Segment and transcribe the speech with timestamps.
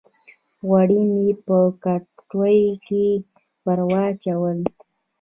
[0.65, 3.07] غوړي مې په کټوۍ کښې
[3.65, 4.59] ور واچول